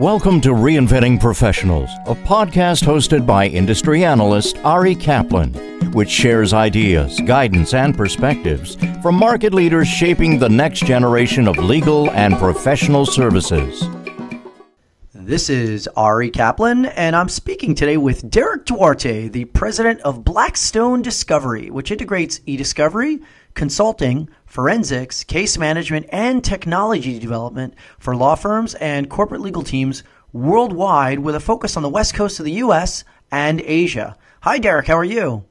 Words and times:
Welcome 0.00 0.40
to 0.40 0.48
Reinventing 0.52 1.20
Professionals, 1.20 1.90
a 2.06 2.14
podcast 2.14 2.84
hosted 2.84 3.26
by 3.26 3.48
industry 3.48 4.02
analyst 4.02 4.56
Ari 4.64 4.94
Kaplan, 4.94 5.52
which 5.92 6.08
shares 6.08 6.54
ideas, 6.54 7.20
guidance, 7.26 7.74
and 7.74 7.94
perspectives 7.94 8.76
from 9.02 9.16
market 9.16 9.52
leaders 9.52 9.86
shaping 9.86 10.38
the 10.38 10.48
next 10.48 10.86
generation 10.86 11.46
of 11.46 11.58
legal 11.58 12.10
and 12.12 12.38
professional 12.38 13.04
services. 13.04 13.86
This 15.12 15.50
is 15.50 15.86
Ari 15.96 16.30
Kaplan, 16.30 16.86
and 16.86 17.14
I'm 17.14 17.28
speaking 17.28 17.74
today 17.74 17.98
with 17.98 18.30
Derek 18.30 18.64
Duarte, 18.64 19.28
the 19.28 19.44
president 19.44 20.00
of 20.00 20.24
Blackstone 20.24 21.02
Discovery, 21.02 21.70
which 21.70 21.90
integrates 21.90 22.40
e 22.46 22.56
discovery, 22.56 23.20
consulting, 23.54 24.28
forensics, 24.46 25.24
case 25.24 25.58
management, 25.58 26.06
and 26.10 26.44
technology 26.44 27.18
development 27.18 27.74
for 27.98 28.16
law 28.16 28.34
firms 28.34 28.74
and 28.76 29.10
corporate 29.10 29.40
legal 29.40 29.62
teams 29.62 30.02
worldwide 30.32 31.18
with 31.18 31.34
a 31.34 31.40
focus 31.40 31.76
on 31.76 31.82
the 31.82 31.88
West 31.88 32.14
Coast 32.14 32.38
of 32.38 32.44
the 32.44 32.52
U.S. 32.52 33.04
and 33.30 33.60
Asia. 33.60 34.16
Hi, 34.42 34.58
Derek. 34.58 34.86
How 34.86 34.96
are 34.96 35.04
you? 35.04 35.44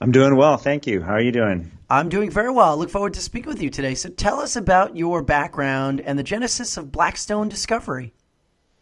I'm 0.00 0.12
doing 0.12 0.36
well. 0.36 0.56
Thank 0.56 0.86
you. 0.86 1.02
How 1.02 1.14
are 1.14 1.20
you 1.20 1.32
doing? 1.32 1.70
I'm 1.88 2.08
doing 2.08 2.30
very 2.30 2.50
well. 2.50 2.72
I 2.72 2.74
look 2.74 2.90
forward 2.90 3.14
to 3.14 3.20
speaking 3.20 3.48
with 3.48 3.62
you 3.62 3.70
today. 3.70 3.94
So 3.94 4.08
tell 4.08 4.40
us 4.40 4.56
about 4.56 4.96
your 4.96 5.22
background 5.22 6.00
and 6.00 6.18
the 6.18 6.24
genesis 6.24 6.76
of 6.76 6.92
Blackstone 6.92 7.48
Discovery 7.48 8.12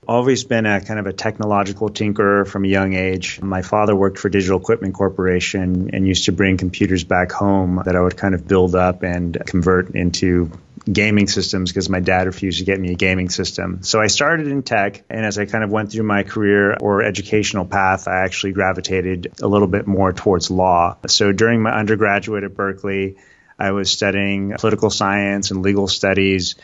always 0.06 0.44
been 0.44 0.66
a 0.66 0.80
kind 0.80 1.00
of 1.00 1.06
a 1.06 1.12
technological 1.12 1.88
tinkerer 1.88 2.46
from 2.46 2.64
a 2.64 2.68
young 2.68 2.94
age. 2.94 3.40
My 3.40 3.62
father 3.62 3.94
worked 3.94 4.18
for 4.18 4.28
Digital 4.28 4.58
Equipment 4.58 4.94
Corporation 4.94 5.90
and 5.92 6.06
used 6.06 6.26
to 6.26 6.32
bring 6.32 6.56
computers 6.56 7.04
back 7.04 7.32
home 7.32 7.82
that 7.84 7.96
I 7.96 8.00
would 8.00 8.16
kind 8.16 8.34
of 8.34 8.46
build 8.46 8.74
up 8.74 9.02
and 9.02 9.36
convert 9.46 9.90
into 9.90 10.50
gaming 10.90 11.28
systems 11.28 11.70
because 11.70 11.88
my 11.88 12.00
dad 12.00 12.26
refused 12.26 12.58
to 12.58 12.64
get 12.64 12.78
me 12.78 12.92
a 12.92 12.94
gaming 12.94 13.30
system. 13.30 13.82
So 13.82 14.00
I 14.00 14.08
started 14.08 14.48
in 14.48 14.62
tech, 14.62 15.04
and 15.08 15.24
as 15.24 15.38
I 15.38 15.46
kind 15.46 15.64
of 15.64 15.70
went 15.70 15.92
through 15.92 16.04
my 16.04 16.22
career 16.22 16.76
or 16.78 17.02
educational 17.02 17.64
path, 17.64 18.06
I 18.06 18.24
actually 18.24 18.52
gravitated 18.52 19.32
a 19.40 19.48
little 19.48 19.68
bit 19.68 19.86
more 19.86 20.12
towards 20.12 20.50
law. 20.50 20.98
So 21.06 21.32
during 21.32 21.62
my 21.62 21.72
undergraduate 21.72 22.44
at 22.44 22.54
Berkeley, 22.54 23.16
I 23.58 23.70
was 23.70 23.90
studying 23.90 24.52
political 24.58 24.90
science 24.90 25.50
and 25.50 25.62
legal 25.62 25.88
studies 25.88 26.56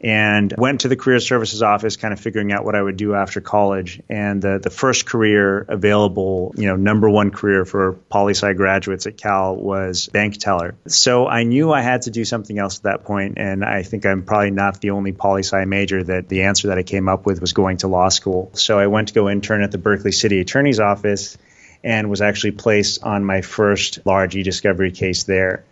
and 0.00 0.54
went 0.56 0.82
to 0.82 0.88
the 0.88 0.96
career 0.96 1.18
services 1.18 1.62
office 1.62 1.96
kind 1.96 2.14
of 2.14 2.20
figuring 2.20 2.52
out 2.52 2.64
what 2.64 2.74
I 2.74 2.82
would 2.82 2.96
do 2.96 3.14
after 3.14 3.40
college. 3.40 4.00
And 4.08 4.40
the, 4.40 4.60
the 4.62 4.70
first 4.70 5.06
career 5.06 5.60
available, 5.68 6.54
you 6.56 6.66
know, 6.66 6.76
number 6.76 7.10
one 7.10 7.30
career 7.30 7.64
for 7.64 7.94
poli 8.08 8.34
sci 8.34 8.52
graduates 8.52 9.06
at 9.06 9.16
Cal 9.16 9.56
was 9.56 10.06
bank 10.06 10.36
teller. 10.38 10.76
So 10.86 11.26
I 11.26 11.42
knew 11.42 11.72
I 11.72 11.80
had 11.80 12.02
to 12.02 12.10
do 12.10 12.24
something 12.24 12.58
else 12.58 12.78
at 12.78 12.82
that 12.84 13.04
point, 13.04 13.38
and 13.38 13.64
I 13.64 13.82
think 13.82 14.06
I'm 14.06 14.22
probably 14.22 14.52
not 14.52 14.80
the 14.80 14.90
only 14.90 15.12
poli 15.12 15.42
sci 15.42 15.64
major 15.64 16.02
that 16.04 16.28
the 16.28 16.42
answer 16.42 16.68
that 16.68 16.78
I 16.78 16.84
came 16.84 17.08
up 17.08 17.26
with 17.26 17.40
was 17.40 17.52
going 17.52 17.78
to 17.78 17.88
law 17.88 18.08
school. 18.08 18.50
So 18.54 18.78
I 18.78 18.86
went 18.86 19.08
to 19.08 19.14
go 19.14 19.28
intern 19.28 19.62
at 19.62 19.72
the 19.72 19.78
Berkeley 19.78 20.12
City 20.12 20.38
Attorney's 20.40 20.78
Office 20.80 21.36
and 21.82 22.10
was 22.10 22.20
actually 22.20 22.52
placed 22.52 23.02
on 23.04 23.24
my 23.24 23.40
first 23.40 24.00
large 24.04 24.36
e-discovery 24.36 24.92
case 24.92 25.24
there. 25.24 25.64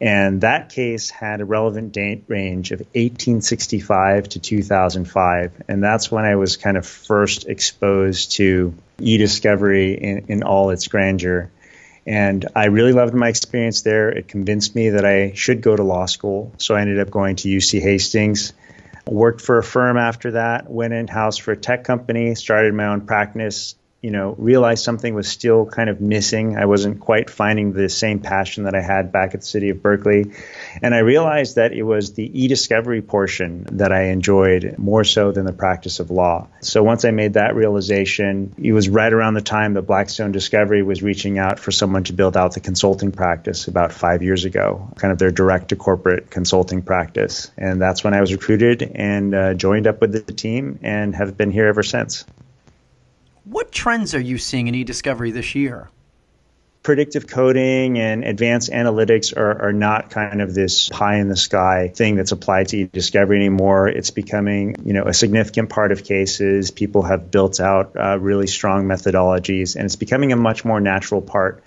And 0.00 0.40
that 0.40 0.70
case 0.70 1.10
had 1.10 1.42
a 1.42 1.44
relevant 1.44 1.92
date 1.92 2.24
range 2.26 2.72
of 2.72 2.80
1865 2.80 4.30
to 4.30 4.38
2005. 4.38 5.62
And 5.68 5.82
that's 5.82 6.10
when 6.10 6.24
I 6.24 6.36
was 6.36 6.56
kind 6.56 6.78
of 6.78 6.86
first 6.86 7.46
exposed 7.46 8.32
to 8.32 8.74
e 8.98 9.18
discovery 9.18 9.92
in, 9.92 10.24
in 10.28 10.42
all 10.42 10.70
its 10.70 10.88
grandeur. 10.88 11.50
And 12.06 12.48
I 12.56 12.66
really 12.66 12.92
loved 12.92 13.12
my 13.12 13.28
experience 13.28 13.82
there. 13.82 14.08
It 14.08 14.26
convinced 14.26 14.74
me 14.74 14.90
that 14.90 15.04
I 15.04 15.32
should 15.34 15.60
go 15.60 15.76
to 15.76 15.82
law 15.82 16.06
school. 16.06 16.52
So 16.56 16.74
I 16.74 16.80
ended 16.80 16.98
up 16.98 17.10
going 17.10 17.36
to 17.36 17.48
UC 17.48 17.82
Hastings. 17.82 18.54
Worked 19.06 19.42
for 19.42 19.58
a 19.58 19.62
firm 19.62 19.96
after 19.96 20.32
that, 20.32 20.70
went 20.70 20.92
in 20.92 21.08
house 21.08 21.36
for 21.36 21.52
a 21.52 21.56
tech 21.56 21.84
company, 21.84 22.34
started 22.34 22.72
my 22.74 22.86
own 22.86 23.06
practice, 23.06 23.74
you 24.02 24.10
know, 24.10 24.34
realized 24.38 24.82
something 24.82 25.14
was 25.14 25.28
still 25.28 25.66
kind 25.66 25.90
of 25.90 26.00
missing. 26.00 26.56
I 26.56 26.64
wasn't 26.64 27.00
quite 27.00 27.28
finding 27.28 27.74
the 27.74 27.90
same 27.90 28.20
passion 28.20 28.64
that 28.64 28.74
I 28.74 28.80
had 28.80 29.12
back 29.12 29.34
at 29.34 29.40
the 29.40 29.46
city 29.46 29.68
of 29.68 29.82
Berkeley. 29.82 30.32
And 30.80 30.94
I 30.94 30.98
realized 31.00 31.56
that 31.56 31.72
it 31.72 31.82
was 31.82 32.14
the 32.14 32.42
e 32.42 32.48
discovery 32.48 33.02
portion 33.02 33.66
that 33.72 33.92
I 33.92 34.04
enjoyed 34.04 34.76
more 34.78 35.04
so 35.04 35.32
than 35.32 35.44
the 35.44 35.52
practice 35.52 36.00
of 36.00 36.10
law. 36.10 36.48
So 36.62 36.82
once 36.82 37.04
I 37.04 37.10
made 37.10 37.34
that 37.34 37.54
realization, 37.54 38.54
it 38.56 38.72
was 38.72 38.88
right 38.88 39.12
around 39.12 39.34
the 39.34 39.42
time 39.42 39.74
that 39.74 39.82
Blackstone 39.82 40.32
Discovery 40.32 40.82
was 40.82 41.02
reaching 41.02 41.38
out 41.38 41.58
for 41.58 41.70
someone 41.70 42.04
to 42.04 42.14
build 42.14 42.38
out 42.38 42.54
the 42.54 42.60
consulting 42.60 43.12
practice 43.12 43.68
about 43.68 43.92
five 43.92 44.22
years 44.22 44.46
ago, 44.46 44.88
kind 44.96 45.12
of 45.12 45.18
their 45.18 45.30
direct 45.30 45.68
to 45.68 45.76
corporate 45.76 46.30
consulting 46.30 46.80
practice. 46.80 47.50
And 47.58 47.82
that's 47.82 48.02
when 48.02 48.14
I 48.14 48.22
was 48.22 48.32
recruited 48.32 48.82
and 48.94 49.34
uh, 49.34 49.54
joined 49.54 49.86
up 49.86 50.00
with 50.00 50.12
the 50.12 50.32
team 50.32 50.78
and 50.82 51.14
have 51.14 51.36
been 51.36 51.50
here 51.50 51.66
ever 51.66 51.82
since. 51.82 52.24
What 53.50 53.72
trends 53.72 54.14
are 54.14 54.20
you 54.20 54.38
seeing 54.38 54.68
in 54.68 54.76
e-discovery 54.76 55.32
this 55.32 55.56
year? 55.56 55.90
predictive 56.82 57.26
coding 57.26 57.98
and 57.98 58.24
advanced 58.24 58.70
analytics 58.70 59.36
are, 59.36 59.66
are 59.68 59.72
not 59.72 60.10
kind 60.10 60.40
of 60.40 60.54
this 60.54 60.88
pie 60.88 61.16
in 61.16 61.28
the 61.28 61.36
sky 61.36 61.88
thing 61.88 62.16
that's 62.16 62.32
applied 62.32 62.68
to 62.68 62.78
e-discovery 62.78 63.36
anymore. 63.36 63.86
It's 63.86 64.10
becoming, 64.10 64.76
you 64.84 64.94
know, 64.94 65.04
a 65.04 65.12
significant 65.12 65.68
part 65.68 65.92
of 65.92 66.04
cases. 66.04 66.70
People 66.70 67.02
have 67.02 67.30
built 67.30 67.60
out 67.60 67.96
uh, 67.96 68.18
really 68.18 68.46
strong 68.46 68.86
methodologies, 68.86 69.76
and 69.76 69.84
it's 69.84 69.96
becoming 69.96 70.32
a 70.32 70.36
much 70.36 70.64
more 70.64 70.80
natural 70.80 71.20
part. 71.20 71.62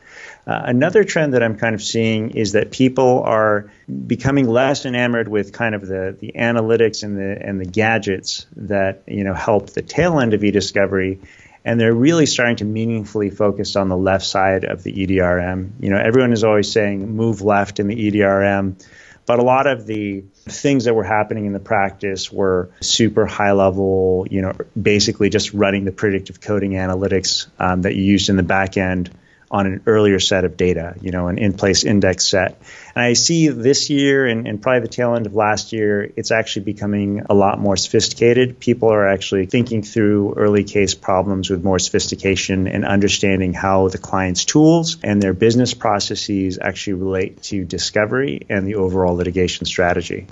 Uh, 0.48 0.62
another 0.66 1.04
trend 1.04 1.36
that 1.36 1.44
I'm 1.44 1.58
kind 1.58 1.76
of 1.76 1.82
seeing 1.82 2.32
is 2.32 2.54
that 2.54 2.72
people 2.72 3.22
are 3.24 3.72
becoming 4.08 4.48
less 4.48 4.86
enamored 4.86 5.28
with 5.28 5.54
kind 5.54 5.76
of 5.76 5.88
the, 5.88 6.18
the 6.20 6.34
analytics 6.36 7.04
and 7.04 7.18
the 7.18 7.38
and 7.40 7.62
the 7.62 7.66
gadgets 7.66 8.46
that 8.58 9.04
you 9.08 9.24
know 9.24 9.34
help 9.34 9.70
the 9.70 9.82
tail 9.82 10.20
end 10.20 10.34
of 10.34 10.44
e-discovery 10.44 11.22
and 11.66 11.80
they're 11.80 11.94
really 11.94 12.26
starting 12.26 12.58
to 12.58 12.66
meaningfully 12.66 13.30
focus 13.30 13.76
on 13.76 13.90
the 13.90 13.98
left 13.98 14.26
side 14.26 14.64
of 14.66 14.84
the 14.84 14.92
EDRM. 14.92 15.72
You 15.80 15.90
know, 15.90 15.98
everyone 15.98 16.34
is 16.34 16.44
always 16.44 16.72
saying 16.72 17.16
move 17.16 17.42
left 17.42 17.80
in 17.80 17.88
the 17.88 17.96
EDRM, 17.96 18.84
but 19.26 19.40
a 19.40 19.44
lot 19.44 19.68
of 19.68 19.86
the 19.86 20.26
things 20.46 20.86
that 20.86 20.94
were 20.94 21.06
happening 21.06 21.46
in 21.46 21.54
the 21.54 21.60
practice 21.60 22.32
were 22.32 22.70
super 22.82 23.26
high 23.26 23.54
level, 23.54 24.28
you 24.30 24.42
know, 24.42 24.54
basically 24.80 25.30
just 25.30 25.54
running 25.54 25.86
the 25.86 25.94
predictive 25.94 26.42
coding 26.42 26.72
analytics 26.72 27.48
um, 27.60 27.84
that 27.84 27.96
you 27.96 28.04
used 28.04 28.30
in 28.30 28.36
the 28.36 28.44
back 28.44 28.76
end 28.76 29.10
on 29.52 29.68
an 29.68 29.82
earlier 29.86 30.20
set 30.20 30.46
of 30.46 30.58
data, 30.58 30.96
you 31.02 31.12
know, 31.12 31.28
an 31.28 31.38
in 31.38 31.54
place 31.54 31.84
index 31.84 32.28
set. 32.28 32.62
And 32.96 33.04
I 33.04 33.14
see 33.14 33.50
this 33.50 33.90
year 33.90 34.26
and, 34.26 34.48
and, 34.48 34.62
probably 34.62 34.82
the 34.82 34.88
tail 34.88 35.16
end 35.16 35.26
of 35.26 35.36
last 35.36 35.74
year, 35.74 36.12
it's 36.16 36.32
actually 36.32 36.66
becoming 36.66 37.24
a 37.30 37.34
lot 37.34 37.60
more 37.60 37.78
sophisticated. 37.78 38.60
People 38.60 38.92
are 38.92 39.08
actually 39.08 39.46
thinking 39.46 39.84
through 39.84 40.34
early 40.34 40.64
case 40.64 40.96
problems 40.96 41.50
with 41.50 41.64
more 41.64 41.80
sophistication 41.80 42.68
and 42.68 42.86
understanding 42.86 43.54
how 43.54 43.90
the 43.90 43.98
client's 43.98 44.46
tools 44.46 44.98
and 45.04 45.22
their 45.22 45.34
business 45.34 45.74
processes 45.74 46.58
actually 46.62 46.94
relate 46.94 47.42
to 47.44 47.66
discovery 47.66 48.46
and 48.50 48.68
the 48.68 48.76
overall 48.76 49.16
litigation 49.16 49.66
strategy. 49.66 50.28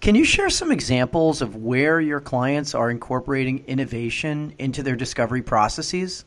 Can 0.00 0.14
you 0.14 0.24
share 0.24 0.48
some 0.48 0.70
examples 0.70 1.42
of 1.42 1.56
where 1.56 2.00
your 2.00 2.20
clients 2.20 2.72
are 2.74 2.88
incorporating 2.88 3.64
innovation 3.66 4.54
into 4.56 4.82
their 4.84 4.94
discovery 4.94 5.42
processes? 5.42 6.24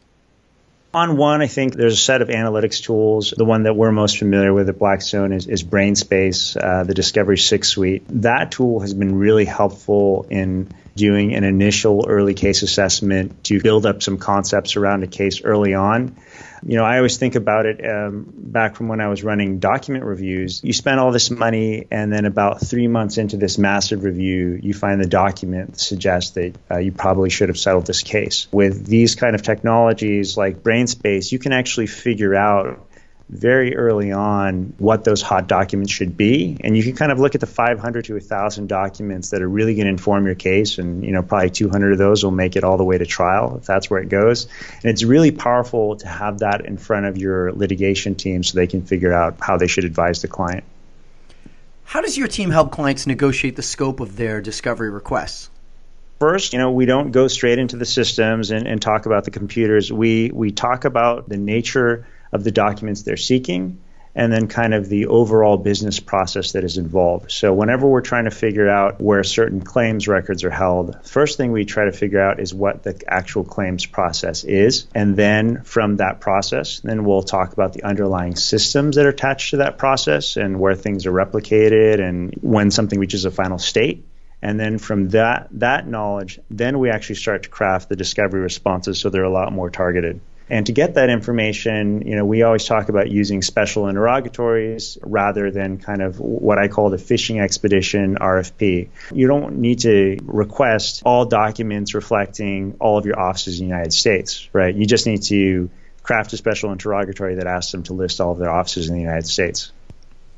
On 0.94 1.16
one, 1.16 1.42
I 1.42 1.48
think 1.48 1.74
there's 1.76 1.94
a 1.94 1.98
set 1.98 2.22
of 2.22 2.28
analytics 2.28 2.84
tools. 2.84 3.34
The 3.36 3.46
one 3.46 3.64
that 3.64 3.78
we're 3.78 3.94
most 3.94 4.18
familiar 4.18 4.54
with 4.54 4.68
at 4.68 4.78
Blackstone 4.78 5.32
is, 5.32 5.48
is 5.48 5.64
BrainSpace, 5.64 6.58
uh, 6.62 6.84
the 6.84 6.94
Discovery 6.94 7.38
6 7.38 7.68
suite. 7.68 8.04
That 8.10 8.52
tool 8.52 8.82
has 8.82 8.94
been 8.94 9.16
really 9.16 9.46
helpful 9.46 10.26
in 10.30 10.70
doing 10.94 11.34
an 11.34 11.46
initial 11.46 12.06
early 12.10 12.34
case 12.34 12.62
assessment 12.62 13.46
to 13.46 13.62
build 13.62 13.86
up 13.86 14.04
some 14.04 14.18
concepts 14.18 14.76
around 14.76 15.04
a 15.04 15.08
case 15.08 15.42
early 15.46 15.74
on. 15.74 16.18
You 16.64 16.78
know, 16.78 16.84
I 16.84 16.98
always 16.98 17.18
think 17.18 17.36
about 17.36 17.66
it 17.66 17.84
um, 17.86 18.32
back 18.32 18.76
from 18.76 18.88
when 18.88 19.02
I 19.02 19.08
was 19.08 19.24
running 19.24 19.60
document 19.60 20.06
reviews. 20.06 20.64
You 20.64 20.74
spend 20.74 21.00
all 21.00 21.12
this 21.12 21.32
money, 21.32 21.88
and 21.90 22.12
then 22.14 22.26
about 22.26 22.62
three 22.62 22.88
months 22.88 23.18
into 23.18 23.38
this 23.38 23.58
massive 23.58 24.04
review, 24.04 24.60
you 24.62 24.74
find 24.74 25.02
the 25.02 25.08
document 25.08 25.74
that 25.74 25.80
suggests 25.80 26.32
that 26.32 26.54
uh, 26.70 26.78
you 26.78 26.92
probably 26.92 27.30
should 27.30 27.50
have 27.50 27.58
settled 27.58 27.88
this 27.88 28.04
case. 28.04 28.48
With 28.52 28.86
these 28.86 29.16
kind 29.16 29.36
of 29.36 29.42
technologies 29.42 30.38
like 30.38 30.62
BrainSpace, 30.62 31.32
you 31.32 31.40
can 31.40 31.52
actually 31.54 31.88
figure 31.88 32.36
out 32.36 32.86
very 33.32 33.78
early 33.78 34.12
on 34.12 34.74
what 34.78 35.06
those 35.06 35.22
hot 35.22 35.48
documents 35.48 35.94
should 35.94 36.18
be. 36.18 36.58
And 36.62 36.76
you 36.76 36.84
can 36.84 36.96
kind 36.96 37.14
of 37.14 37.20
look 37.20 37.34
at 37.34 37.40
the 37.40 37.48
500 37.48 38.06
to 38.06 38.14
1000 38.14 38.68
documents 38.68 39.30
that 39.30 39.42
are 39.42 39.48
really 39.48 39.74
going 39.76 39.86
to 39.86 39.90
inform 39.90 40.26
your 40.26 40.36
case 40.36 40.78
and 40.78 41.04
you 41.06 41.14
know 41.14 41.24
probably 41.24 41.50
200 41.50 41.94
of 41.94 41.98
those 41.98 42.26
will 42.26 42.32
make 42.32 42.58
it 42.58 42.66
all 42.66 42.76
the 42.76 42.84
way 42.84 42.98
to 42.98 43.06
trial 43.06 43.56
if 43.58 43.66
that's 43.66 43.90
where 43.90 44.02
it 44.02 44.10
goes. 44.10 44.48
And 44.84 44.86
it's 44.86 45.04
really 45.04 45.32
powerful 45.32 45.96
to 45.96 46.08
have 46.08 46.40
that 46.40 46.66
in 46.66 46.78
front 46.78 47.06
of 47.06 47.18
your 47.18 47.54
litigation 47.54 48.16
team 48.16 48.44
so 48.44 48.58
they 48.58 48.68
can 48.68 48.82
figure 48.82 49.14
out 49.14 49.38
how 49.40 49.56
they 49.56 49.68
should 49.68 49.86
advise 49.86 50.22
the 50.22 50.28
client. 50.28 50.66
How 51.86 52.02
does 52.02 52.18
your 52.18 52.28
team 52.28 52.52
help 52.52 52.72
clients 52.72 53.08
negotiate 53.08 53.56
the 53.56 53.62
scope 53.62 54.02
of 54.02 54.18
their 54.18 54.42
discovery 54.42 54.90
requests? 54.90 55.50
First, 56.20 56.52
you 56.52 56.60
know, 56.60 56.72
we 56.72 56.86
don't 56.86 57.12
go 57.12 57.28
straight 57.28 57.60
into 57.60 57.78
the 57.78 57.86
systems 57.86 58.52
and, 58.52 58.68
and 58.68 58.82
talk 58.82 59.06
about 59.06 59.24
the 59.24 59.32
computers. 59.32 59.92
We 59.92 60.32
we 60.34 60.52
talk 60.52 60.84
about 60.84 61.30
the 61.30 61.38
nature 61.38 62.06
of 62.32 62.44
the 62.44 62.52
documents 62.52 63.04
they're 63.04 63.18
seeking 63.18 63.80
and 64.14 64.32
then 64.32 64.48
kind 64.48 64.74
of 64.74 64.90
the 64.90 65.08
overall 65.08 65.58
business 65.58 66.00
process 66.00 66.52
that 66.52 66.64
is 66.64 66.78
involved. 66.78 67.32
So, 67.32 67.54
whenever 67.54 67.88
we're 67.88 68.02
trying 68.02 68.26
to 68.26 68.32
figure 68.32 68.70
out 68.70 69.00
where 69.00 69.24
certain 69.24 69.62
claims 69.62 70.08
records 70.08 70.44
are 70.44 70.50
held, 70.50 71.06
first 71.06 71.38
thing 71.38 71.52
we 71.52 71.66
try 71.66 71.86
to 71.86 71.92
figure 71.92 72.22
out 72.22 72.40
is 72.40 72.54
what 72.54 72.84
the 72.84 73.02
actual 73.08 73.44
claims 73.44 73.86
process 73.86 74.44
is. 74.44 74.88
And 74.94 75.16
then 75.16 75.64
from 75.64 75.98
that 75.98 76.20
process, 76.20 76.82
then 76.82 77.06
we'll 77.06 77.24
talk 77.24 77.54
about 77.54 77.74
the 77.74 77.84
underlying 77.84 78.36
systems 78.36 78.98
that 78.98 79.06
are 79.06 79.10
attached 79.10 79.52
to 79.52 79.58
that 79.58 79.78
process 79.78 80.36
and 80.36 80.60
where 80.60 80.76
things 80.76 81.06
are 81.06 81.12
replicated 81.12 82.02
and 82.02 82.34
when 82.42 82.72
something 82.72 83.00
reaches 83.00 83.26
a 83.26 83.32
final 83.32 83.60
state. 83.60 84.06
And 84.44 84.60
then 84.60 84.80
from 84.80 85.10
that 85.10 85.50
that 85.52 85.88
knowledge, 85.88 86.40
then 86.50 86.80
we 86.80 86.90
actually 86.90 87.16
start 87.16 87.44
to 87.44 87.50
craft 87.50 87.90
the 87.90 87.96
discovery 87.96 88.42
responses 88.42 89.00
so 89.00 89.10
they're 89.10 89.24
a 89.24 89.30
lot 89.30 89.54
more 89.54 89.70
targeted. 89.70 90.20
And 90.52 90.66
to 90.66 90.74
get 90.74 90.96
that 90.96 91.10
information, 91.10 92.06
you 92.06 92.18
know, 92.18 92.26
we 92.26 92.42
always 92.42 92.66
talk 92.66 92.90
about 92.90 93.10
using 93.10 93.42
special 93.42 93.88
interrogatories 93.88 94.98
rather 95.02 95.50
than 95.50 95.78
kind 95.78 96.02
of 96.02 96.20
what 96.20 96.58
I 96.58 96.68
call 96.68 96.90
the 96.90 96.98
fishing 96.98 97.40
expedition 97.40 98.18
RFP. 98.20 98.90
You 99.14 99.28
don't 99.28 99.60
need 99.60 99.80
to 99.80 100.18
request 100.24 101.04
all 101.06 101.24
documents 101.24 101.94
reflecting 101.94 102.76
all 102.82 102.98
of 102.98 103.06
your 103.06 103.18
offices 103.18 103.62
in 103.62 103.68
the 103.68 103.70
United 103.70 103.94
States, 103.94 104.50
right? 104.52 104.76
You 104.76 104.86
just 104.86 105.08
need 105.08 105.24
to 105.24 105.70
craft 106.04 106.34
a 106.34 106.38
special 106.38 106.74
interrogatory 106.74 107.36
that 107.36 107.48
asks 107.48 107.72
them 107.72 107.84
to 107.84 107.94
list 107.94 108.20
all 108.20 108.34
of 108.34 108.38
their 108.38 108.52
offices 108.52 108.90
in 108.90 108.96
the 108.96 109.02
United 109.02 109.28
States. 109.28 109.72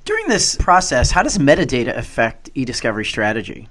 During 0.05 0.27
this 0.27 0.55
process, 0.57 1.09
how 1.09 1.23
does 1.23 1.39
metadata 1.39 1.97
affect 1.97 2.51
e-discovery 2.53 3.05
strategy? 3.05 3.67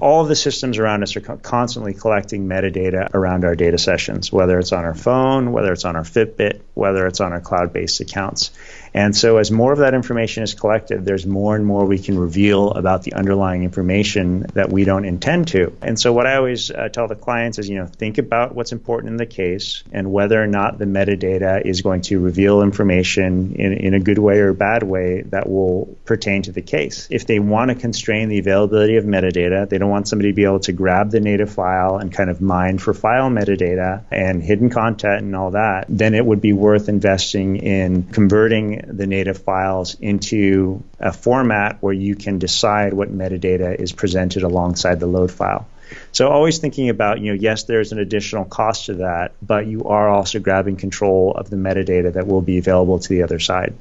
All 0.00 0.22
of 0.22 0.28
the 0.28 0.36
systems 0.36 0.78
around 0.78 1.02
us 1.02 1.16
are 1.16 1.20
co- 1.20 1.36
constantly 1.36 1.94
collecting 1.94 2.46
metadata 2.46 3.12
around 3.14 3.44
our 3.44 3.54
data 3.54 3.78
sessions, 3.78 4.32
whether 4.32 4.58
it's 4.58 4.72
on 4.72 4.84
our 4.84 4.94
phone, 4.94 5.52
whether 5.52 5.72
it's 5.72 5.84
on 5.84 5.96
our 5.96 6.02
Fitbit, 6.02 6.60
whether 6.78 7.06
it's 7.06 7.20
on 7.20 7.32
our 7.32 7.40
cloud 7.40 7.72
based 7.72 8.00
accounts. 8.00 8.50
And 8.94 9.14
so, 9.14 9.36
as 9.36 9.50
more 9.50 9.72
of 9.72 9.78
that 9.80 9.94
information 9.94 10.42
is 10.42 10.54
collected, 10.54 11.04
there's 11.04 11.26
more 11.26 11.54
and 11.54 11.66
more 11.66 11.84
we 11.84 11.98
can 11.98 12.18
reveal 12.18 12.70
about 12.70 13.02
the 13.02 13.12
underlying 13.12 13.62
information 13.64 14.46
that 14.54 14.70
we 14.70 14.84
don't 14.84 15.04
intend 15.04 15.48
to. 15.48 15.76
And 15.82 15.98
so, 16.00 16.12
what 16.12 16.26
I 16.26 16.36
always 16.36 16.70
uh, 16.70 16.88
tell 16.88 17.06
the 17.06 17.14
clients 17.14 17.58
is, 17.58 17.68
you 17.68 17.76
know, 17.76 17.86
think 17.86 18.18
about 18.18 18.54
what's 18.54 18.72
important 18.72 19.10
in 19.10 19.16
the 19.16 19.26
case 19.26 19.82
and 19.92 20.10
whether 20.10 20.42
or 20.42 20.46
not 20.46 20.78
the 20.78 20.84
metadata 20.84 21.64
is 21.64 21.82
going 21.82 22.02
to 22.02 22.18
reveal 22.20 22.62
information 22.62 23.54
in, 23.56 23.72
in 23.74 23.94
a 23.94 24.00
good 24.00 24.18
way 24.18 24.38
or 24.38 24.50
a 24.50 24.54
bad 24.54 24.82
way 24.82 25.22
that 25.22 25.48
will 25.48 25.96
pertain 26.04 26.42
to 26.42 26.52
the 26.52 26.62
case. 26.62 27.08
If 27.10 27.26
they 27.26 27.38
want 27.38 27.70
to 27.70 27.74
constrain 27.74 28.28
the 28.28 28.38
availability 28.38 28.96
of 28.96 29.04
metadata, 29.04 29.68
they 29.68 29.78
don't 29.78 29.90
want 29.90 30.08
somebody 30.08 30.30
to 30.30 30.34
be 30.34 30.44
able 30.44 30.60
to 30.60 30.72
grab 30.72 31.10
the 31.10 31.20
native 31.20 31.52
file 31.52 31.98
and 31.98 32.12
kind 32.12 32.30
of 32.30 32.40
mine 32.40 32.78
for 32.78 32.94
file 32.94 33.28
metadata 33.28 34.04
and 34.10 34.42
hidden 34.42 34.70
content 34.70 35.22
and 35.22 35.36
all 35.36 35.52
that, 35.52 35.86
then 35.88 36.14
it 36.14 36.24
would 36.24 36.40
be 36.40 36.52
worth 36.52 36.67
investing 36.74 37.56
in 37.56 38.04
converting 38.04 38.96
the 38.96 39.06
native 39.06 39.38
files 39.38 39.96
into 40.00 40.82
a 41.00 41.12
format 41.12 41.82
where 41.82 41.92
you 41.92 42.14
can 42.14 42.38
decide 42.38 42.92
what 42.92 43.10
metadata 43.10 43.74
is 43.74 43.92
presented 43.92 44.42
alongside 44.42 45.00
the 45.00 45.06
load 45.06 45.30
file. 45.30 45.66
So 46.12 46.28
always 46.28 46.58
thinking 46.58 46.88
about, 46.90 47.20
you 47.20 47.32
know, 47.32 47.38
yes, 47.40 47.64
there's 47.64 47.92
an 47.92 47.98
additional 47.98 48.44
cost 48.44 48.86
to 48.86 48.94
that, 48.94 49.32
but 49.40 49.66
you 49.66 49.84
are 49.84 50.08
also 50.08 50.38
grabbing 50.38 50.76
control 50.76 51.32
of 51.32 51.50
the 51.50 51.56
metadata 51.56 52.12
that 52.12 52.26
will 52.26 52.42
be 52.42 52.58
available 52.58 52.98
to 52.98 53.08
the 53.08 53.22
other 53.22 53.38
side. 53.38 53.74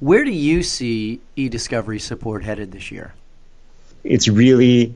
Where 0.00 0.24
do 0.24 0.30
you 0.30 0.62
see 0.62 1.20
e-discovery 1.36 1.98
support 1.98 2.42
headed 2.42 2.72
this 2.72 2.90
year? 2.90 3.12
It's 4.02 4.28
really 4.28 4.94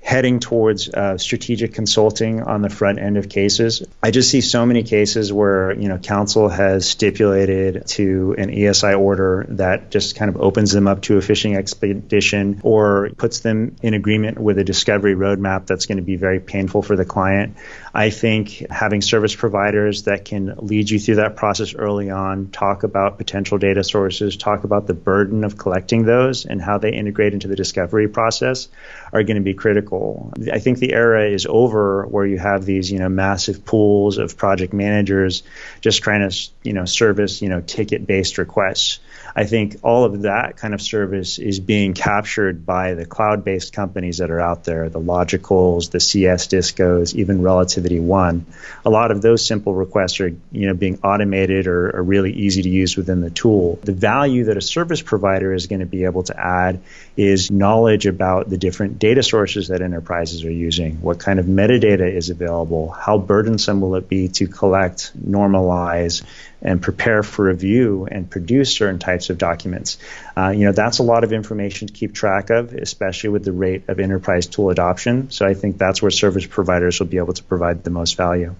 heading 0.00 0.40
towards 0.40 0.88
uh, 0.88 1.18
strategic 1.18 1.74
consulting 1.74 2.42
on 2.42 2.62
the 2.62 2.70
front 2.70 2.98
end 2.98 3.18
of 3.18 3.28
cases. 3.28 3.82
I 4.02 4.10
just 4.10 4.30
see 4.30 4.40
so 4.40 4.64
many 4.64 4.82
cases 4.82 5.32
where 5.32 5.72
you 5.72 5.88
know 5.88 5.98
counsel 5.98 6.48
has 6.48 6.88
stipulated 6.88 7.86
to 7.88 8.34
an 8.38 8.50
ESI 8.50 8.98
order 8.98 9.44
that 9.50 9.90
just 9.90 10.16
kind 10.16 10.30
of 10.30 10.40
opens 10.40 10.72
them 10.72 10.88
up 10.88 11.02
to 11.02 11.18
a 11.18 11.20
fishing 11.20 11.56
expedition 11.56 12.60
or 12.62 13.10
puts 13.18 13.40
them 13.40 13.76
in 13.82 13.94
agreement 13.94 14.38
with 14.38 14.58
a 14.58 14.64
discovery 14.64 15.14
roadmap 15.14 15.66
that's 15.66 15.86
going 15.86 15.98
to 15.98 16.04
be 16.04 16.16
very 16.16 16.40
painful 16.40 16.80
for 16.80 16.96
the 16.96 17.04
client. 17.04 17.56
I 17.92 18.10
think 18.10 18.64
having 18.70 19.02
service 19.02 19.34
providers 19.34 20.04
that 20.04 20.24
can 20.24 20.54
lead 20.58 20.88
you 20.88 21.00
through 21.00 21.16
that 21.16 21.36
process 21.36 21.74
early 21.74 22.10
on, 22.10 22.50
talk 22.50 22.82
about 22.82 23.18
potential 23.18 23.58
data 23.58 23.82
sources, 23.82 24.36
talk 24.36 24.64
about 24.64 24.86
the 24.86 24.94
burden 24.94 25.44
of 25.44 25.58
collecting 25.58 26.04
those 26.04 26.46
and 26.46 26.62
how 26.62 26.78
they 26.78 26.92
integrate 26.92 27.34
into 27.34 27.48
the 27.48 27.56
discovery 27.56 28.08
process 28.08 28.68
are 29.12 29.22
going 29.22 29.36
to 29.36 29.42
be 29.42 29.54
critical. 29.54 29.87
I 29.92 30.58
think 30.58 30.78
the 30.78 30.92
era 30.92 31.28
is 31.28 31.46
over 31.46 32.06
where 32.06 32.26
you 32.26 32.38
have 32.38 32.64
these, 32.64 32.90
you 32.90 32.98
know, 32.98 33.08
massive 33.08 33.64
pools 33.64 34.18
of 34.18 34.36
project 34.36 34.72
managers 34.72 35.42
just 35.80 36.02
trying 36.02 36.28
to, 36.28 36.36
you 36.62 36.72
know, 36.72 36.84
service, 36.84 37.42
you 37.42 37.48
know, 37.48 37.60
ticket-based 37.60 38.38
requests. 38.38 39.00
I 39.34 39.44
think 39.44 39.76
all 39.82 40.04
of 40.04 40.22
that 40.22 40.56
kind 40.56 40.74
of 40.74 40.80
service 40.80 41.38
is 41.38 41.60
being 41.60 41.94
captured 41.94 42.64
by 42.64 42.94
the 42.94 43.06
cloud-based 43.06 43.72
companies 43.72 44.18
that 44.18 44.30
are 44.30 44.40
out 44.40 44.64
there, 44.64 44.88
the 44.88 45.00
Logikculls, 45.00 45.90
the 45.90 46.00
CS 46.00 46.48
Discos, 46.48 47.14
even 47.14 47.42
Relativity 47.42 48.00
One. 48.00 48.46
A 48.84 48.90
lot 48.90 49.10
of 49.10 49.22
those 49.22 49.44
simple 49.44 49.74
requests 49.74 50.20
are, 50.20 50.28
you 50.28 50.66
know, 50.66 50.74
being 50.74 50.98
automated 51.02 51.66
or 51.66 51.96
are 51.96 52.02
really 52.02 52.32
easy 52.32 52.62
to 52.62 52.68
use 52.68 52.96
within 52.96 53.20
the 53.20 53.30
tool. 53.30 53.78
The 53.82 53.92
value 53.92 54.44
that 54.44 54.56
a 54.56 54.62
service 54.62 55.02
provider 55.02 55.52
is 55.52 55.66
going 55.66 55.80
to 55.80 55.86
be 55.86 56.04
able 56.04 56.22
to 56.24 56.38
add 56.38 56.80
is 57.16 57.50
knowledge 57.50 58.06
about 58.06 58.48
the 58.48 58.56
different 58.56 58.98
data 58.98 59.22
sources 59.22 59.68
that 59.68 59.82
enterprises 59.82 60.44
are 60.44 60.50
using, 60.50 61.00
what 61.00 61.18
kind 61.18 61.38
of 61.38 61.46
metadata 61.46 62.12
is 62.12 62.30
available, 62.30 62.90
how 62.90 63.18
burdensome 63.18 63.80
will 63.80 63.96
it 63.96 64.08
be 64.08 64.28
to 64.28 64.46
collect, 64.46 65.12
normalize, 65.18 66.22
and 66.62 66.82
prepare 66.82 67.22
for 67.22 67.46
review 67.46 68.08
and 68.10 68.28
produce 68.28 68.74
certain 68.74 68.98
types 68.98 69.30
of 69.30 69.38
documents. 69.38 69.98
Uh, 70.36 70.48
you 70.50 70.64
know, 70.64 70.72
that's 70.72 70.98
a 70.98 71.02
lot 71.02 71.24
of 71.24 71.32
information 71.32 71.88
to 71.88 71.94
keep 71.94 72.14
track 72.14 72.50
of, 72.50 72.72
especially 72.74 73.30
with 73.30 73.44
the 73.44 73.52
rate 73.52 73.88
of 73.88 74.00
enterprise 74.00 74.46
tool 74.46 74.70
adoption. 74.70 75.30
So 75.30 75.46
I 75.46 75.54
think 75.54 75.78
that's 75.78 76.02
where 76.02 76.10
service 76.10 76.46
providers 76.46 76.98
will 76.98 77.06
be 77.06 77.18
able 77.18 77.34
to 77.34 77.44
provide 77.44 77.84
the 77.84 77.90
most 77.90 78.16
value. 78.16 78.54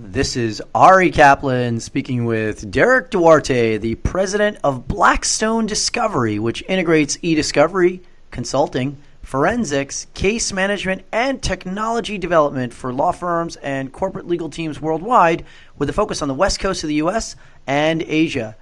This 0.00 0.36
is 0.36 0.62
Ari 0.76 1.10
Kaplan 1.10 1.80
speaking 1.80 2.24
with 2.24 2.70
Derek 2.70 3.10
Duarte, 3.10 3.78
the 3.78 3.96
president 3.96 4.58
of 4.62 4.86
Blackstone 4.86 5.66
Discovery, 5.66 6.38
which 6.38 6.62
integrates 6.68 7.18
e 7.20 7.34
discovery, 7.34 8.00
consulting, 8.30 8.96
forensics, 9.28 10.06
case 10.14 10.52
management, 10.54 11.04
and 11.12 11.42
technology 11.42 12.16
development 12.16 12.72
for 12.72 12.94
law 12.94 13.12
firms 13.12 13.56
and 13.56 13.92
corporate 13.92 14.26
legal 14.26 14.48
teams 14.48 14.80
worldwide, 14.80 15.44
with 15.76 15.90
a 15.90 15.92
focus 15.92 16.22
on 16.22 16.28
the 16.28 16.34
West 16.34 16.60
Coast 16.60 16.82
of 16.82 16.88
the 16.88 16.94
U.S. 16.94 17.36
and 17.66 18.02
Asia. 18.04 18.56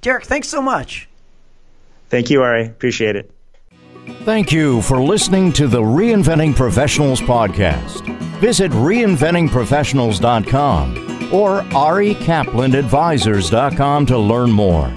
Derek, 0.00 0.24
thanks 0.24 0.48
so 0.48 0.60
much. 0.60 1.08
Thank 2.08 2.30
you, 2.30 2.42
Ari. 2.42 2.66
Appreciate 2.66 3.14
it. 3.14 3.30
Thank 4.24 4.50
you 4.50 4.82
for 4.82 5.00
listening 5.00 5.52
to 5.52 5.68
the 5.68 5.80
Reinventing 5.80 6.56
Professionals 6.56 7.20
podcast. 7.20 8.04
Visit 8.40 8.72
reinventingprofessionals.com 8.72 11.32
or 11.32 11.60
arikaplanadvisors.com 11.60 14.06
to 14.06 14.18
learn 14.18 14.50
more. 14.50 14.92